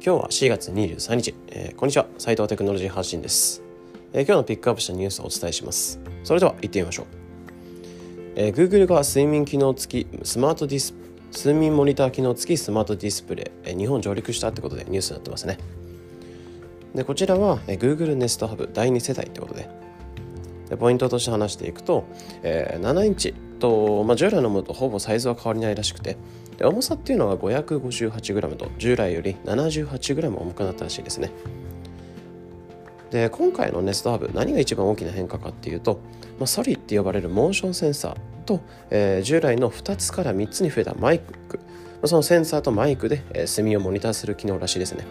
[0.00, 2.06] 今日は4月23日、えー、こんにちは。
[2.18, 3.64] 斉藤テクノロジー発信です、
[4.12, 5.98] えー、今日のピックアップしたニュースをお伝えします。
[6.22, 7.06] それでは行ってみましょう、
[8.36, 10.94] えー、Google が睡眠機能付きスマートディス
[11.36, 15.58] 睡眠モニター機能付きスマートディスプレイ、えー、日本上陸したってことでニュースになってますね。
[16.94, 19.68] でこちらは、えー、Google Nest Hub 第2世代ってことで。
[20.68, 22.04] でポイントとして話していくと、
[22.44, 26.16] えー、7インチと、まあ、従来のものとほぼサイズは変わりないらしくて
[26.56, 31.30] で重さっていうのが 558g と従来より 78g 重くなったらしいですね。
[33.10, 36.00] で今回のネストハブ何が一番大きな変化かっていうと、
[36.38, 38.60] まあ、ソリって呼ばれるモーションセンサーと、
[38.90, 41.62] えー、従来の2つから3つに増えたマイク、ま
[42.02, 45.06] あ、そのセンサーとマイクで、えー、睡眠をモニターする機能らしいですね。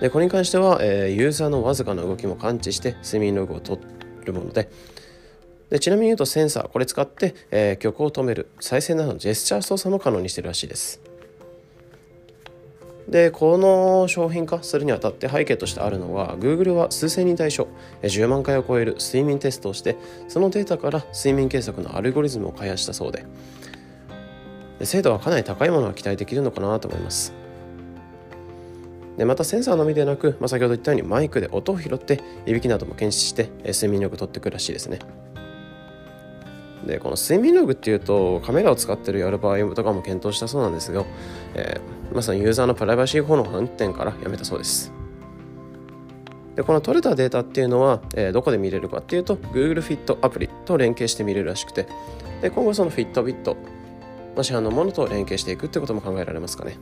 [0.00, 3.80] でこれに関しては、えー、ユーザーのわずかな動きも感知して睡眠ログを取
[4.24, 4.70] るもので
[5.74, 8.48] でちなみに言うとセンサーこれ使って、えー、曲を止める。
[8.60, 11.00] 再生などのジェスチャー操作も可能にしてるらしいです。
[13.08, 17.66] でこの商品化するにあたって背景としてあるのは Google は数千人対象
[18.02, 19.96] 10万回を超える睡眠テストをして
[20.28, 23.26] そのデータから睡眠計測のアルゴリズムを開発したそうで
[24.82, 27.34] 精度はかなり高いものが期待できるのかなと思います。
[29.16, 35.00] でまたセンサーのみでなく、まあ、先ほど言ったようにマイクで音を拾っていびきなども検知して睡眠力を取ってくるらしいですね。
[36.86, 41.04] でこの睡眠ログっていうとカメラを使ってるやる場合とかも検討したそうなんですが、
[41.54, 44.92] えー、まさにユーザーのプライバシー保の観点からやめたそうです。
[46.56, 51.88] でこの取れたデータっていうのは、えー、どこで見れるかっていうと Google Fit アプリと連携して見れるらしくて
[52.42, 53.56] で今後その Fitbit
[54.36, 56.76] の市販のものと連携していくってことも考えられますかね。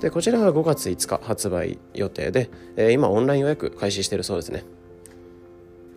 [0.00, 4.64] でこちらが5月5日発売予定で、えー、今オンライン予約開始しているそうですね。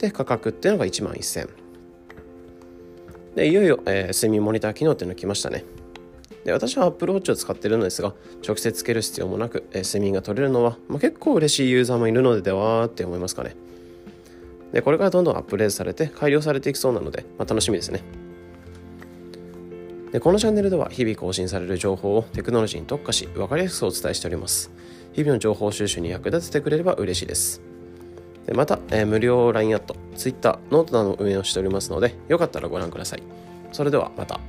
[0.01, 1.47] で価格っていうのが1万1000
[3.35, 5.63] でいよいよ、えー、睡眠モニター機能っていうのが来ましたね。
[6.43, 13.55] で私は Apple Watch を使ってるのですが直接つける必要もなく、えー、睡眠が取れるのは、まあ、結構嬉しいユーザーもいるのでではって思いますかね。
[14.73, 18.01] でこれからどんどんアップデートされて改良されていきそうなので、まあ、楽しみですね。
[20.11, 24.71] でこのチャンネルでは日々更新される情報をテクノロジーに特化し分かりやすくお伝えしております。
[25.13, 27.70] 日々の情報収集に役立ててくれれば嬉しいです。
[28.53, 33.23] また、えー、無料 LINE アット、Twitter、ノートなどの運営をしておりますので、よかったらご覧ください。
[33.71, 34.39] それではまた。